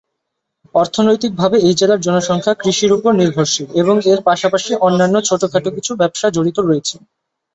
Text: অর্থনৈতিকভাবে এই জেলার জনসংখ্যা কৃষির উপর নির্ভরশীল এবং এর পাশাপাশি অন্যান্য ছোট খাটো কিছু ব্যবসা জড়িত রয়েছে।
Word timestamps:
অর্থনৈতিকভাবে 0.75 1.57
এই 1.59 1.73
জেলার 1.79 2.03
জনসংখ্যা 2.03 2.53
কৃষির 2.55 2.91
উপর 2.97 3.11
নির্ভরশীল 3.15 3.67
এবং 3.81 3.95
এর 4.11 4.19
পাশাপাশি 4.27 4.71
অন্যান্য 4.81 5.15
ছোট 5.29 5.41
খাটো 5.51 5.69
কিছু 5.77 5.91
ব্যবসা 6.01 6.27
জড়িত 6.35 6.57
রয়েছে। 6.61 6.95